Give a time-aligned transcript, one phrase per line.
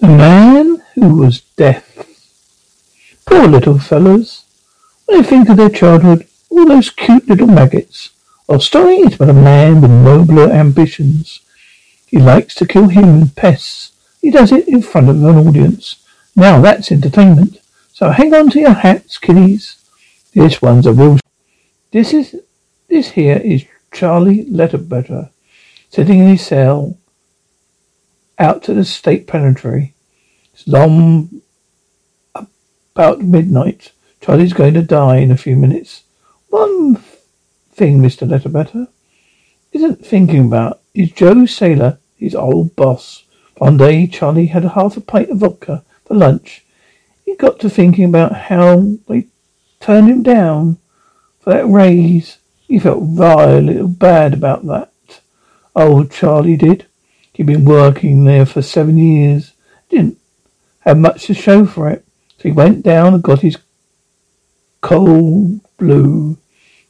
[0.00, 2.06] The man who was Death.
[3.26, 4.44] Poor little fellows.
[5.04, 8.08] When I think of their childhood, all those cute little maggots.
[8.48, 11.40] Our story is about a man with nobler ambitions.
[12.06, 13.92] He likes to kill human pests.
[14.22, 16.02] He does it in front of an audience.
[16.34, 17.58] Now that's entertainment.
[17.92, 19.76] So hang on to your hats, kiddies.
[20.32, 21.18] This one's a real.
[21.90, 22.36] This is.
[22.88, 25.28] This here is Charlie Letterbetter,
[25.90, 26.96] sitting in his cell
[28.40, 29.94] out to the state penitentiary.
[30.54, 31.42] It's long
[32.34, 33.92] about midnight.
[34.20, 36.04] Charlie's going to die in a few minutes.
[36.48, 36.96] One
[37.70, 38.26] thing, Mr.
[38.26, 38.88] Letterbetter,
[39.72, 43.24] isn't thinking about is Joe Sailor, his old boss.
[43.58, 46.64] One day, Charlie had half a pint of vodka for lunch.
[47.24, 49.26] He got to thinking about how they
[49.78, 50.78] turned him down
[51.40, 52.38] for that raise.
[52.66, 54.92] He felt rather a little bad about that.
[55.76, 56.86] Old Charlie did.
[57.40, 59.54] He'd been working there for seven years.
[59.88, 60.18] Didn't
[60.80, 62.04] have much to show for it.
[62.36, 63.56] So he went down and got his
[64.82, 66.36] cold blue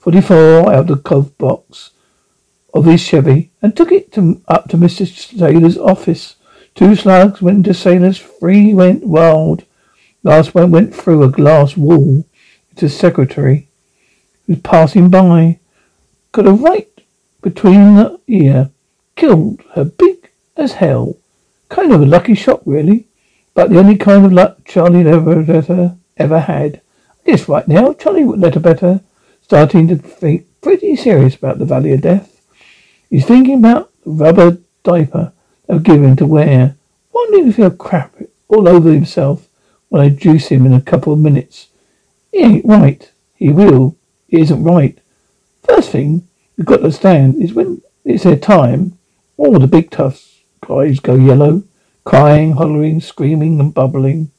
[0.00, 1.92] 44 out of the glove box
[2.74, 5.06] of his Chevy and took it to, up to Mr.
[5.06, 6.34] Sailor's office.
[6.74, 9.64] Two slugs went into Sailor's, three went wild.
[10.24, 12.24] Last one went through a glass wall
[12.70, 13.68] into the secretary,
[14.48, 15.60] who was passing by.
[16.32, 16.90] Got a right
[17.40, 18.70] between the ear.
[19.14, 20.19] Killed her big
[20.60, 21.16] as hell.
[21.68, 23.06] Kind of a lucky shot, really.
[23.54, 26.80] But the only kind of luck Charlie ever, ever had.
[27.26, 29.02] I guess right now, Charlie Letterbetter
[29.42, 32.40] starting to think pretty serious about the Valley of Death.
[33.08, 35.32] He's thinking about the rubber diaper
[35.66, 36.76] they'll give him to wear.
[37.12, 39.48] Wondering if he'll crap it all over himself
[39.88, 41.68] when I juice him in a couple of minutes.
[42.30, 43.10] He ain't right.
[43.34, 43.96] He will.
[44.28, 44.98] He isn't right.
[45.64, 48.98] First thing you've got to understand is when it's their time,
[49.36, 50.29] all the big tough
[50.70, 51.64] guys go yellow,
[52.04, 54.30] crying, hollering, screaming and bubbling,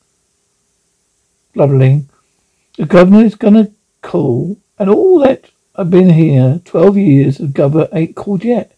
[1.54, 2.08] blubbering.
[2.78, 3.72] The governor is gonna
[4.02, 8.78] call, and all that I've been here twelve years, the governor ain't called yet.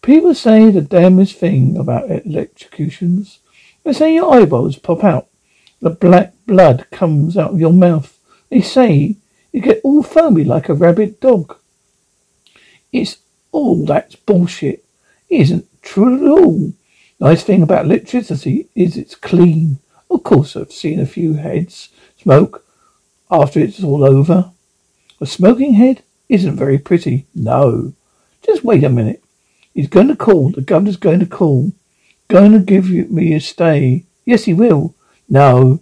[0.00, 3.40] People say the damnedest thing about electrocutions.
[3.84, 5.26] They say your eyeballs pop out.
[5.82, 8.18] The black blood comes out of your mouth.
[8.48, 9.16] They say
[9.52, 11.54] you get all foamy like a rabid dog.
[12.92, 13.18] It's
[13.52, 14.86] all that's bullshit.
[15.28, 16.72] It isn't true at all.
[17.20, 19.80] Nice thing about electricity is it's clean.
[20.10, 22.64] Of course, I've seen a few heads smoke
[23.30, 24.52] after it's all over.
[25.20, 27.26] A smoking head isn't very pretty.
[27.34, 27.92] No.
[28.42, 29.22] Just wait a minute.
[29.74, 30.50] He's going to call.
[30.50, 31.72] The governor's going to call.
[32.28, 34.04] Going to give you, me a stay.
[34.24, 34.94] Yes, he will.
[35.28, 35.80] No.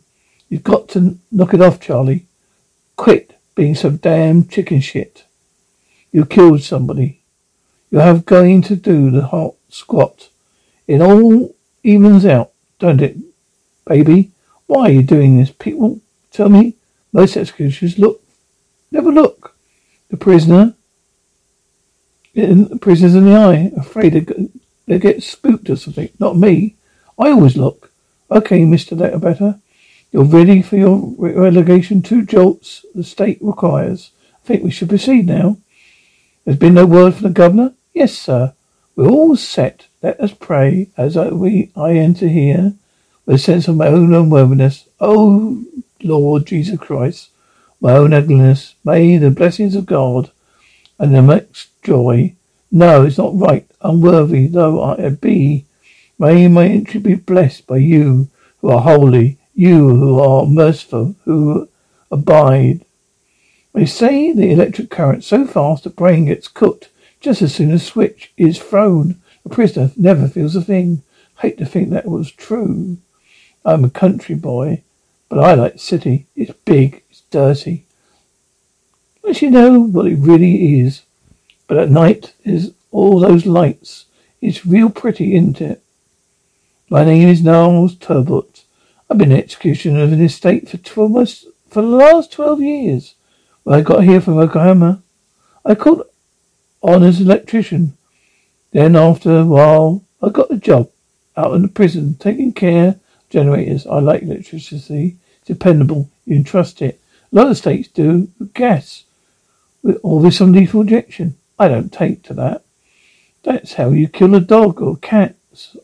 [0.49, 2.27] You've got to knock it off, Charlie.
[2.97, 5.25] Quit being so damn chicken shit.
[6.13, 7.21] You killed somebody.
[7.91, 10.31] You have going to do the hot squat.
[10.87, 13.17] It all evens out, don't it,
[13.87, 14.31] baby?
[14.67, 15.51] Why are you doing this?
[15.51, 16.75] People tell me
[17.13, 18.23] most executions look,
[18.91, 19.57] never look.
[20.11, 20.75] The prisoner,
[22.35, 24.13] the prisoners in the eye, afraid
[24.87, 26.09] they get spooked or something.
[26.19, 26.77] Not me.
[27.19, 27.91] I always look.
[28.31, 28.97] Okay, Mr.
[28.97, 29.61] Letterbetter.
[30.13, 32.03] You're ready for your relegation.
[32.03, 34.11] Two jolts the state requires.
[34.45, 35.59] I think we should proceed now.
[36.45, 37.75] There's been no word from the governor?
[37.93, 38.53] Yes, sir.
[38.97, 39.89] We're all set.
[40.03, 42.73] Let us pray as I, we, I enter here
[43.27, 44.89] with a sense of my own unworthiness.
[44.99, 45.67] Oh,
[46.03, 47.29] Lord Jesus Christ,
[47.79, 48.75] my own ugliness.
[48.85, 50.31] May the blessings of God
[50.99, 52.35] and the next joy.
[52.73, 53.67] No, it's not right.
[53.83, 55.67] Unworthy though I be,
[56.19, 58.31] may my entry be blessed by you
[58.63, 61.69] who are holy, you who are merciful, who
[62.11, 62.87] abide.
[63.75, 66.89] They say the electric current so fast the brain gets cooked
[67.21, 69.21] just as soon as switch is thrown.
[69.43, 71.03] The prisoner never feels a thing.
[71.39, 72.99] Hate to think that was true.
[73.65, 74.83] I'm a country boy,
[75.29, 76.27] but I like the city.
[76.37, 77.85] It's big, it's dirty.
[79.23, 81.03] But you know what it really is.
[81.67, 84.07] But at night, there's all those lights.
[84.41, 85.83] It's real pretty, isn't it?
[86.89, 88.63] My name is Niles Talbot.
[89.11, 93.15] I've been executioner of an estate for almost for the last twelve years.
[93.65, 95.03] When I got here from Oklahoma,
[95.65, 96.05] I called
[96.83, 97.97] on as an electrician.
[98.73, 100.91] Then after a while, I got a job
[101.37, 103.01] out in the prison, taking care of
[103.31, 103.87] generators.
[103.87, 105.17] I like electricity.
[105.39, 106.11] It's dependable.
[106.25, 107.01] You can trust it.
[107.33, 109.05] A lot of states do with gas,
[109.83, 111.37] with, or with some lethal injection.
[111.59, 112.65] I don't take to that.
[113.43, 115.37] That's how you kill a dog or cat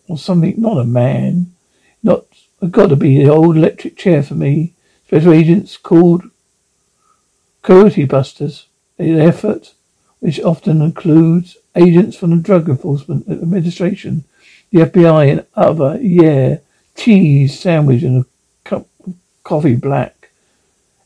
[0.08, 1.52] or something, not a man.
[2.02, 2.26] Not
[2.70, 4.74] got to be the old electric chair for me.
[5.06, 6.24] Special agents called
[7.62, 8.66] Coyote Busters.
[8.96, 9.74] The effort,
[10.22, 14.22] which often includes agents from the Drug Enforcement Administration,
[14.70, 16.58] the FBI, and other, yeah,
[16.94, 18.26] cheese sandwich and a
[18.62, 20.30] cup of coffee black.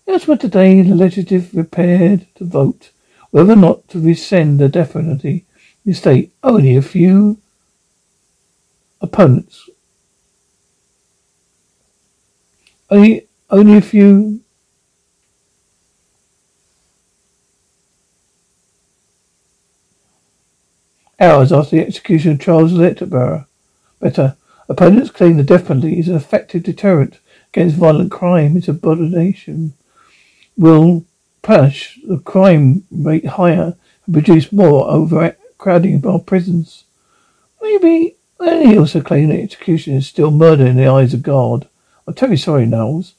[0.04, 2.90] That's what today the legislative prepared to vote
[3.30, 5.46] whether or not to rescind the death penalty.
[5.92, 7.38] State only a few
[9.00, 9.70] opponents.
[12.90, 14.42] Only, only a few
[21.18, 23.46] hours after the execution of Charles Letterborough.
[24.00, 24.36] Better.
[24.68, 27.18] Opponents claim the death penalty is an effective deterrent
[27.52, 28.56] against violent crime.
[28.56, 29.74] Its abomination
[30.56, 31.04] will
[31.42, 33.76] push the crime rate higher
[34.06, 36.84] and produce more overcrowding of our prisons.
[37.62, 41.68] Maybe and he also claimed that execution is still murder in the eyes of God.
[42.06, 43.14] I'm terribly sorry, Knowles.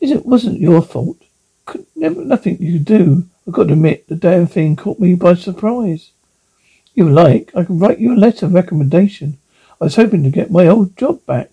[0.00, 1.18] It wasn't your fault.
[1.64, 3.24] Could, never, nothing you could do.
[3.46, 6.10] I've got to admit, the damn thing caught me by surprise.
[6.96, 9.36] You like, I can write you a letter of recommendation.
[9.78, 11.50] I was hoping to get my old job back.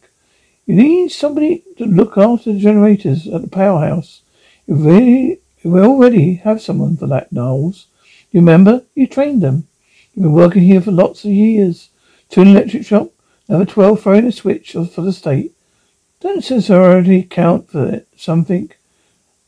[0.66, 4.22] You need somebody to look after the generators at the powerhouse.
[4.66, 7.88] You really, you already have someone for that, Knowles.
[8.32, 8.84] You remember?
[8.96, 9.68] You trained them.
[10.16, 11.90] You've been working here for lots of years.
[12.30, 13.12] To an electric shop,
[13.50, 15.52] number 12 throwing a switch for the state.
[16.22, 18.08] Don't necessarily count for it.
[18.16, 18.72] Something.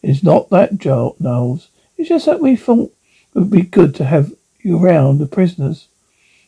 [0.01, 1.69] It's not that, Joel Knowles.
[1.97, 2.93] It's just that we thought
[3.33, 4.33] it would be good to have
[4.65, 5.87] you around the prisoners.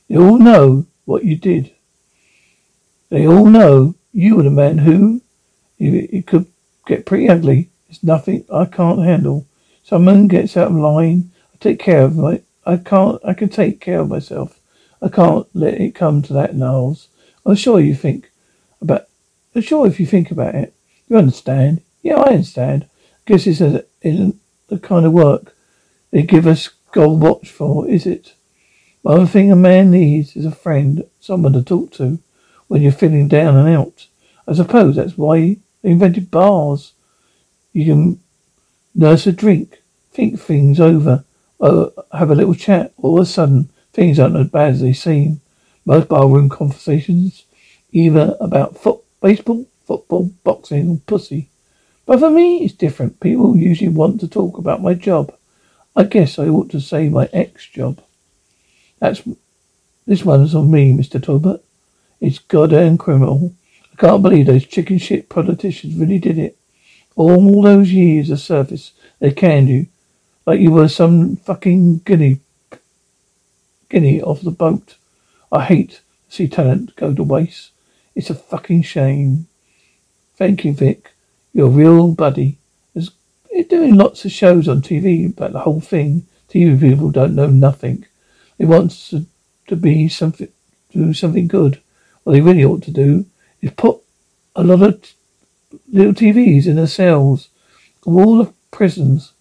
[0.09, 1.71] They all know what you did.
[3.09, 5.21] They all know you were the man who,
[5.79, 6.47] if it could
[6.85, 9.45] get pretty ugly, it's nothing I can't handle.
[9.83, 11.31] Someone gets out of line.
[11.53, 12.41] I take care of my.
[12.65, 13.21] I can't.
[13.23, 14.59] I can take care of myself.
[15.01, 17.07] I can't let it come to that, Knowles.
[17.45, 18.31] I'm sure you think
[18.81, 19.05] about.
[19.55, 20.73] I'm sure if you think about it,
[21.07, 21.81] you understand.
[22.01, 22.85] Yeah, I understand.
[22.93, 25.55] I guess it's a, the kind of work
[26.11, 28.33] they give us gold watch for, is it?
[29.01, 32.19] One thing a man needs is a friend, someone to talk to
[32.67, 34.07] when you're feeling down and out.
[34.47, 36.93] I suppose that's why they invented bars.
[37.71, 38.19] You can
[38.93, 41.23] nurse a drink, think things over,
[41.59, 42.93] or have a little chat.
[42.97, 45.41] All of a sudden, Things aren't as bad as they seem.
[45.83, 47.45] Most barroom conversations
[47.91, 51.49] either about foot, baseball, football, boxing, or pussy.
[52.05, 53.19] But for me, it's different.
[53.19, 55.33] People usually want to talk about my job.
[55.97, 58.01] I guess I ought to say my ex-job.
[58.99, 59.23] That's
[60.05, 61.21] this one's on me, Mr.
[61.21, 61.65] Talbot.
[62.21, 63.53] It's goddamn criminal.
[63.91, 66.57] I can't believe those chicken shit politicians really did it.
[67.15, 69.87] All those years of service they canned you
[70.45, 72.39] like you were some fucking guinea
[73.89, 74.97] Guinea off the boat.
[75.51, 77.71] I hate to see talent go to waste.
[78.15, 79.47] It's a fucking shame.
[80.35, 81.11] Thank you, Vic.
[81.53, 82.59] You're a real buddy.
[83.57, 86.27] You're doing lots of shows on TV about the whole thing.
[86.47, 88.05] TV people don't know nothing.
[88.59, 89.25] They want to,
[89.65, 90.49] to be something,
[90.91, 91.81] do something good.
[92.21, 93.25] What they really ought to do
[93.59, 93.97] is put
[94.55, 95.09] a lot of t-
[95.91, 97.49] little TVs in the cells
[98.05, 99.33] of all the prisons.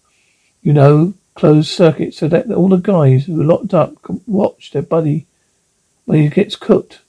[0.63, 4.71] You know, closed circuit so that all the guys who are locked up can watch
[4.71, 5.27] their buddy
[6.05, 7.01] when he gets cooked.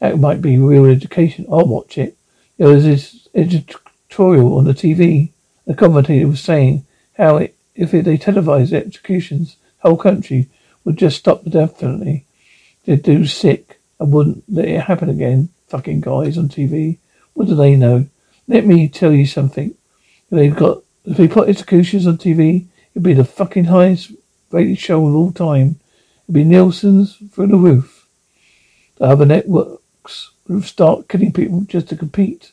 [0.00, 1.46] That might be real education.
[1.50, 2.14] I'll watch it.
[2.58, 5.30] There was this editorial on the TV.
[5.66, 10.48] The commentator was saying how it, if it, they televised executions, the whole country
[10.84, 12.24] would just stop the definitely.
[12.84, 15.48] They'd do sick and wouldn't let it happen again.
[15.68, 16.98] Fucking guys on TV.
[17.34, 18.06] What do they know?
[18.46, 19.74] Let me tell you something.
[20.30, 24.12] They've got if they put executions on TV, It'd be the fucking highest
[24.50, 25.78] rated show of all time.
[26.24, 28.08] It'd be Nielsen's through the roof.
[28.96, 32.52] The other networks would start killing people just to compete.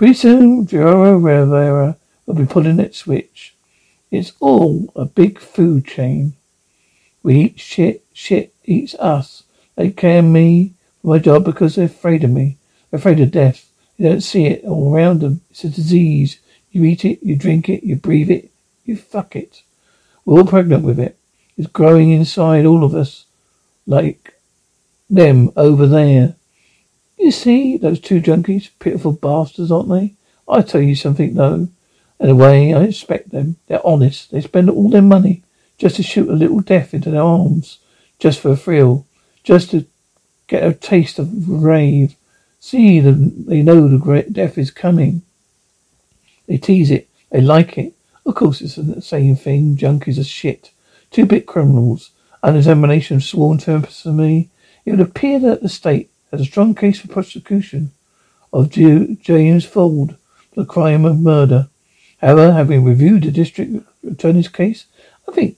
[0.00, 3.54] Pretty soon, Rivera will be pulling its switch.
[4.10, 6.32] It's all a big food chain.
[7.22, 9.42] We eat shit, shit eats us.
[9.76, 12.56] They care me for my job because they're afraid of me.
[12.90, 13.70] They're afraid of death.
[13.98, 15.42] They don't see it all around them.
[15.50, 16.40] It's a disease.
[16.72, 18.50] You eat it, you drink it, you breathe it,
[18.86, 19.64] you fuck it.
[20.24, 21.18] We're all pregnant with it.
[21.58, 23.26] It's growing inside all of us.
[23.86, 24.32] Like
[25.10, 26.36] them over there.
[27.20, 30.14] You see, those two junkies, pitiful bastards, aren't they?
[30.48, 31.68] I tell you something, though.
[32.18, 33.56] In a way, I expect them.
[33.66, 34.30] They're honest.
[34.30, 35.42] They spend all their money
[35.76, 37.78] just to shoot a little death into their arms,
[38.18, 39.06] just for a thrill,
[39.44, 39.86] just to
[40.46, 42.16] get a taste of rave.
[42.58, 45.22] See, they know the great death is coming.
[46.46, 47.08] They tease it.
[47.30, 47.94] They like it.
[48.26, 49.76] Of course, it's the same thing.
[49.76, 50.70] Junkies are shit.
[51.10, 52.10] Two-bit criminals.
[52.42, 54.50] An examination sworn testimony.
[54.84, 57.92] It would appear that the state has a strong case for prosecution
[58.52, 60.16] of James Fuld
[60.52, 61.68] for the crime of murder.
[62.18, 64.86] However, having reviewed the district attorney's case,
[65.28, 65.56] I think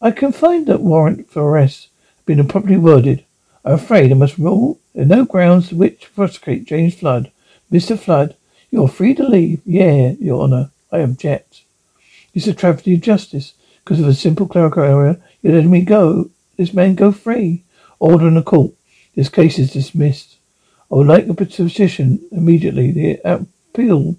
[0.00, 3.24] I can find that warrant for arrest has been improperly worded.
[3.64, 7.30] I'm afraid I must rule there are no grounds to which to prosecute James Flood.
[7.70, 7.98] Mr.
[7.98, 8.34] Flood,
[8.70, 9.60] you're free to leave.
[9.64, 11.62] Yeah, Your Honour, I object.
[12.34, 13.54] It's a travesty of justice.
[13.84, 17.62] Because of a simple clerical error, you're letting me go, this man go free.
[18.00, 18.72] Order in the court.
[19.18, 20.36] This case is dismissed.
[20.92, 22.92] I would like a petition immediately.
[22.92, 24.16] The appeal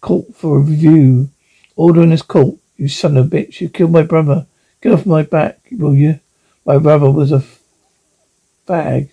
[0.00, 1.28] court for a review.
[1.76, 2.56] Order in this court.
[2.78, 3.60] You son of a bitch.
[3.60, 4.46] You killed my brother.
[4.80, 6.20] Get off my back, will you?
[6.64, 7.44] My brother was a
[8.66, 9.10] fag.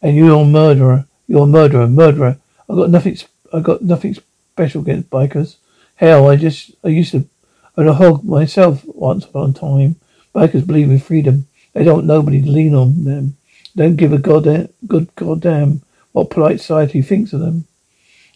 [0.00, 1.04] And you're a murderer.
[1.28, 1.86] You're a murderer.
[1.86, 2.38] Murderer.
[2.66, 3.18] I got nothing,
[3.52, 4.16] I got nothing
[4.52, 5.56] special against bikers.
[5.96, 7.28] Hell, I just, I used to
[7.76, 9.96] own a hog myself once upon a time.
[10.34, 11.48] Bikers believe in freedom.
[11.74, 13.36] They don't nobody to lean on them.
[13.76, 17.66] Don't give a god eh, good goddamn what polite society thinks of them.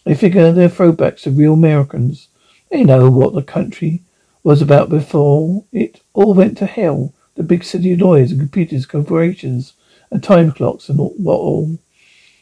[0.03, 2.27] They figure they're throwbacks to real Americans.
[2.69, 4.03] They know what the country
[4.43, 7.13] was about before it all went to hell.
[7.35, 9.73] The big city lawyers and computers, corporations,
[10.11, 11.77] and time clocks and what all.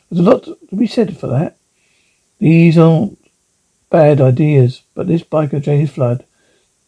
[0.09, 1.57] There's a lot to be said for that.
[2.39, 3.17] These aren't
[3.89, 6.25] bad ideas, but this biker James Flood,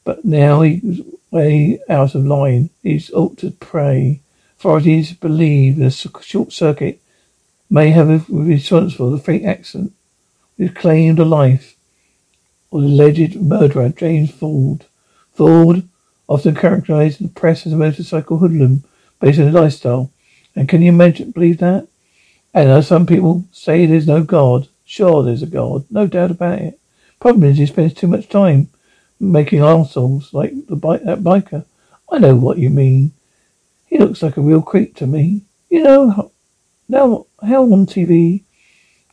[0.04, 1.02] but now he's
[1.32, 2.70] way out of line.
[2.82, 4.22] He's ought to pray.
[4.60, 7.02] Authorities believe a short circuit
[7.70, 9.94] may have been responsible for the freight accident
[10.58, 11.78] which claimed a life
[12.74, 14.86] of the alleged murderer James Ford.
[15.32, 15.88] Ford,
[16.28, 18.84] often characterized in the press as a motorcycle hoodlum
[19.22, 20.12] based on his lifestyle.
[20.58, 21.88] And can you imagine, believe that?
[22.54, 24.68] I know some people say there's no God.
[24.84, 25.86] Sure, there's a God.
[25.90, 26.78] No doubt about it.
[27.22, 28.68] Problem is, he spends too much time
[29.22, 31.64] making assholes like the bike, that biker.
[32.12, 33.14] I know what you mean.
[33.90, 35.42] He looks like a real creep to me.
[35.70, 36.32] You know,
[36.88, 38.44] now, how on TV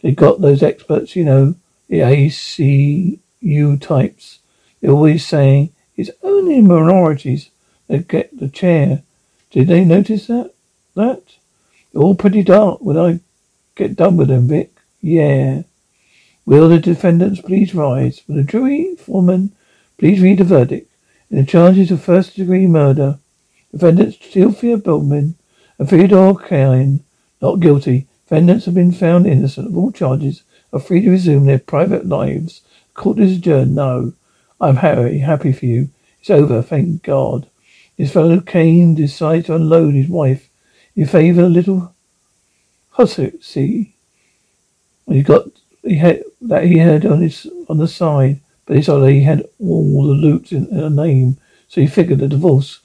[0.02, 1.54] they got those experts, you know,
[1.88, 4.40] the ACU types.
[4.80, 7.50] They're always saying it's only minorities
[7.88, 9.02] that get the chair.
[9.50, 10.52] Did they notice that?
[10.94, 11.22] That?
[11.92, 13.20] They're all pretty dark when I
[13.74, 14.72] get done with them, Vic.
[15.00, 15.62] Yeah.
[16.44, 18.22] Will the defendants please rise?
[18.28, 19.52] Will the jury foreman
[19.98, 20.90] please read the verdict?
[21.30, 23.18] In the charges of first degree murder,
[23.76, 25.34] Defendants Sylvia Bowman
[25.78, 27.04] and Theodore Kane
[27.42, 28.06] not guilty.
[28.24, 32.62] Defendants have been found innocent of all charges are free to resume their private lives.
[32.94, 33.74] Court is adjourned.
[33.74, 34.14] No.
[34.62, 35.90] I'm happy, happy for you.
[36.20, 37.50] It's over, thank God.
[37.98, 40.48] His fellow Kane decided to unload his wife
[40.94, 41.94] in favour of a little
[42.92, 43.94] hussy.
[45.06, 45.48] He got
[45.82, 49.46] he had that he had on his on the side, but this that he had
[49.60, 51.36] all the loot in, a name,
[51.68, 52.80] so he figured the divorce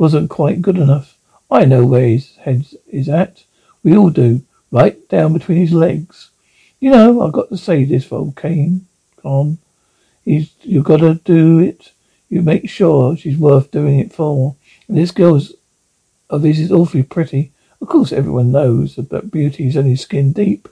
[0.00, 1.18] wasn't quite good enough.
[1.50, 3.44] I know where his head is at.
[3.82, 4.42] We all do.
[4.70, 6.30] Right down between his legs.
[6.80, 8.86] You know, I've got to say this Kane.
[9.20, 9.58] Con.
[10.24, 11.92] He's you've got to do it.
[12.30, 14.56] You make sure she's worth doing it for.
[14.88, 15.52] And this girl's
[16.30, 17.52] oh, of his is awfully pretty.
[17.82, 20.66] Of course everyone knows that beauty is only skin deep.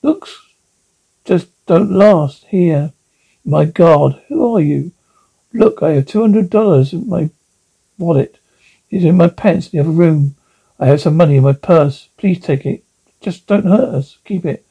[0.00, 0.40] Looks
[1.26, 2.92] just don't last here.
[3.44, 4.92] My God, who are you?
[5.52, 7.28] Look, I have two hundred dollars in my
[8.02, 8.38] wallet.
[8.90, 10.36] It's in my pants in the other room.
[10.78, 12.08] I have some money in my purse.
[12.18, 12.84] Please take it.
[13.20, 14.18] Just don't hurt us.
[14.24, 14.66] Keep it.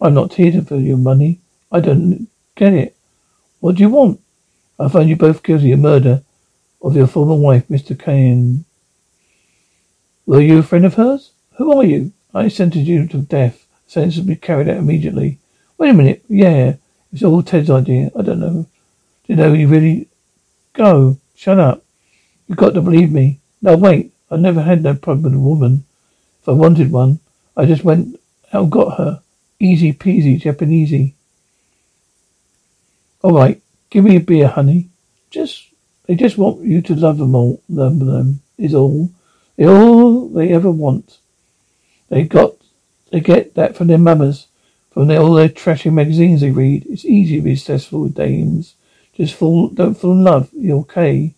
[0.00, 1.40] I'm not here for your money.
[1.70, 2.96] I don't get it.
[3.60, 4.20] What do you want?
[4.78, 6.22] I find you both guilty of murder
[6.82, 7.98] of your former wife, Mr.
[7.98, 8.64] Kane.
[10.24, 11.32] Were you a friend of hers?
[11.56, 12.12] Who are you?
[12.32, 13.66] I sentenced you to death.
[13.86, 15.38] Sentence to be carried out immediately.
[15.76, 16.24] Wait a minute.
[16.28, 16.76] Yeah.
[17.12, 18.10] It's all Ted's idea.
[18.16, 18.62] I don't know.
[18.62, 18.68] Do
[19.26, 20.08] you know you really
[20.72, 21.18] go?
[21.34, 21.84] Shut up.
[22.50, 23.38] You've got to believe me.
[23.62, 24.12] No, wait.
[24.28, 25.84] I never had no problem with a woman.
[26.42, 27.20] If I wanted one,
[27.56, 28.18] I just went
[28.52, 29.22] out and got her.
[29.60, 31.12] Easy peasy, Japanesey.
[33.22, 34.88] All right, give me a beer, honey.
[35.30, 35.68] Just,
[36.06, 37.62] they just want you to love them all.
[37.68, 39.10] Love them is all.
[39.54, 41.18] They all they ever want.
[42.08, 42.54] They got,
[43.12, 44.48] they get that from their mamas,
[44.90, 46.84] from their, all their trashy magazines they read.
[46.88, 48.74] It's easy to be successful with dames.
[49.14, 50.50] Just fall, don't fall in love.
[50.52, 51.34] You're okay.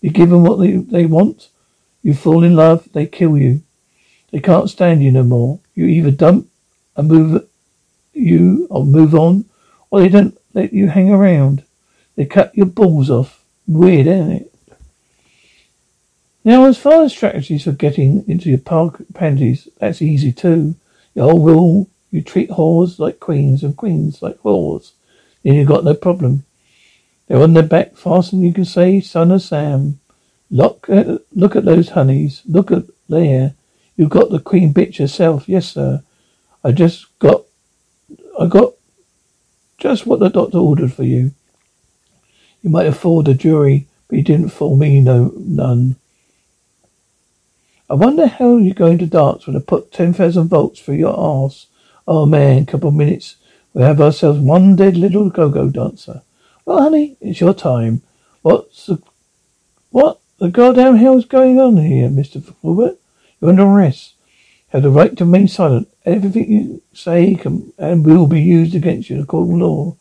[0.00, 1.48] You give them what they, they want.
[2.02, 3.62] You fall in love, they kill you.
[4.30, 5.60] They can't stand you no more.
[5.74, 6.48] You either dump
[6.96, 7.48] and move
[8.12, 9.44] you or move on,
[9.90, 11.64] or they don't let you hang around.
[12.16, 13.44] They cut your balls off.
[13.66, 14.52] Weird, isn't it?
[16.44, 20.74] Now, as far as strategies for getting into your park panties, that's easy too.
[21.14, 24.92] The whole rule, you treat whores like queens and queens like whores.
[25.42, 26.44] Then you've got no problem.
[27.26, 29.99] They're on their back faster than you can say, son of Sam.
[30.50, 32.42] Look at, look at those honeys.
[32.46, 33.54] Look at there.
[33.96, 35.48] You've got the queen bitch herself.
[35.48, 36.02] Yes, sir.
[36.64, 37.44] I just got,
[38.38, 38.74] I got
[39.78, 41.32] just what the doctor ordered for you.
[42.62, 45.96] You might have fooled the jury, but you didn't fool me, no, none.
[47.88, 51.66] I wonder how you're going to dance when I put 10,000 volts through your arse.
[52.06, 53.36] Oh man, couple of minutes.
[53.72, 56.22] We have ourselves one dead little go-go dancer.
[56.64, 58.02] Well, honey, it's your time.
[58.42, 59.02] What's the,
[59.90, 62.42] what the goddamn hell's going on here, Mr.
[62.62, 62.98] Talbot?
[63.40, 64.14] You're under arrest.
[64.26, 65.88] You have the right to remain silent.
[66.06, 69.96] Everything you say can and will be used against you in a court of law.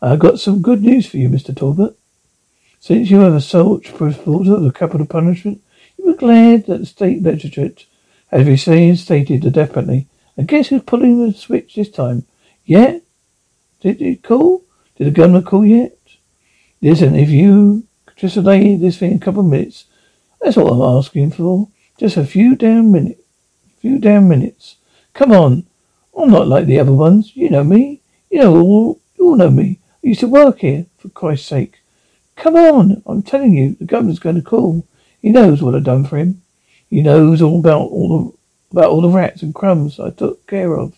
[0.00, 1.54] I've got some good news for you, Mr.
[1.54, 1.98] Talbot.
[2.78, 5.60] Since you have a such proposal of the capital punishment,
[5.98, 7.86] you were glad that the state legislature
[8.28, 10.06] has reinstated the death penalty.
[10.36, 12.24] And guess who's pulling the switch this time?
[12.64, 13.02] Yet?
[13.80, 14.62] Did it call?
[14.96, 15.98] Did the government call yet?
[16.80, 17.84] Listen, if you
[18.22, 19.86] just delay this thing a couple of minutes,
[20.40, 21.68] that's all I'm asking for.
[21.98, 23.20] Just a few damn minutes.
[23.80, 24.76] Few damn minutes.
[25.12, 25.66] Come on.
[26.16, 27.34] I'm not like the other ones.
[27.34, 28.00] You know me.
[28.30, 29.00] You know all.
[29.18, 29.80] You all know me.
[30.04, 31.80] I used to work here, for Christ's sake.
[32.36, 33.02] Come on.
[33.06, 34.86] I'm telling you, the governor's going to call.
[35.20, 36.42] He knows what I've done for him.
[36.88, 38.08] He knows all about all
[38.70, 40.96] the, about all the rats and crumbs I took care of.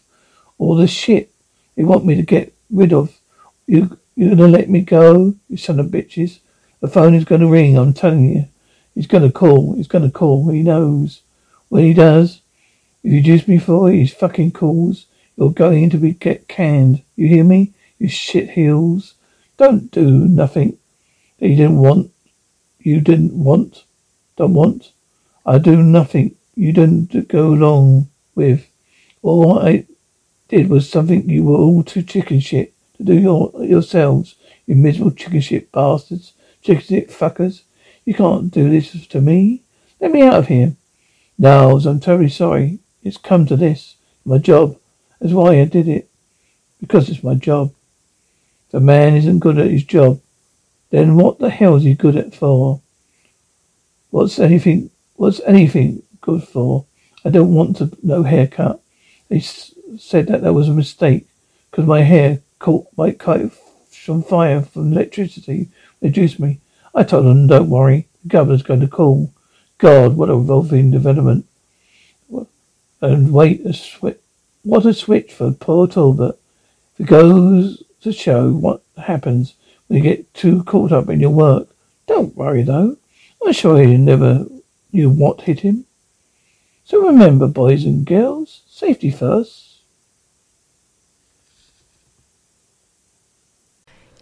[0.59, 1.31] All the shit
[1.75, 3.19] they want me to get rid of.
[3.67, 6.41] You, you're going to let me go, you son of bitches.
[6.85, 8.47] The phone is going to ring, I'm telling you.
[8.94, 9.75] He's going to call.
[9.75, 10.51] He's going to call.
[10.51, 11.23] He knows.
[11.70, 12.42] When he does,
[13.03, 17.01] if you juice me for his fucking calls, you're going to be get canned.
[17.16, 17.73] You hear me?
[17.99, 19.14] You shit heels.
[19.57, 20.77] Don't do nothing
[21.38, 22.11] that you didn't want.
[22.81, 23.85] You didn't want.
[24.37, 24.92] Don't want.
[25.47, 28.68] I do nothing you didn't go along with.
[29.23, 29.87] All I
[30.49, 34.35] did was something you were all too chicken shit to do your, yourselves.
[34.66, 36.35] You miserable chicken shit bastards.
[36.64, 37.62] Shit fuckers.
[38.07, 39.62] You can't do this to me.
[40.00, 40.74] Let me out of here.
[41.38, 42.79] No, I'm terribly sorry.
[43.03, 43.96] It's come to this.
[44.24, 44.79] My job.
[45.20, 46.09] That's why I did it.
[46.81, 47.74] Because it's my job.
[48.68, 50.20] If a man isn't good at his job,
[50.90, 52.81] then what the hell is he good at for?
[54.11, 56.87] What's anything, what's anything good for?
[57.24, 58.81] I don't want to, no haircut.
[59.29, 61.27] They s- said that that was a mistake
[61.70, 63.53] because my hair caught, might catch
[64.09, 65.68] on fire from electricity.
[66.05, 66.61] They juiced me.
[66.95, 69.33] I told them, don't worry, the governor's going to call.
[69.79, 71.47] God, what a revolving development.
[73.01, 74.19] And wait, a switch.
[74.64, 76.38] What a switch for poor Talbot.
[76.99, 79.55] It goes to show what happens
[79.87, 81.69] when you get too caught up in your work.
[82.07, 82.99] Don't worry though.
[83.43, 84.45] I'm sure he never
[84.93, 85.87] knew what hit him.
[86.85, 89.63] So remember, boys and girls, safety first.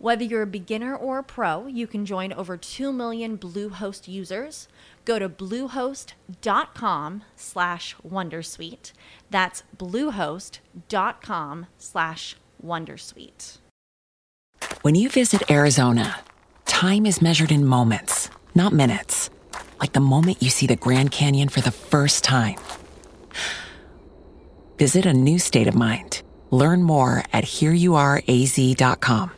[0.00, 4.68] Whether you're a beginner or a pro, you can join over 2 million Bluehost users.
[5.04, 8.92] Go to bluehost.com slash wondersuite.
[9.30, 13.58] That's bluehost.com slash wondersuite.
[14.82, 16.20] When you visit Arizona,
[16.64, 19.30] time is measured in moments, not minutes.
[19.80, 22.58] Like the moment you see the Grand Canyon for the first time.
[24.76, 26.22] Visit a new state of mind.
[26.52, 29.32] Learn more at hereyouareaz.com.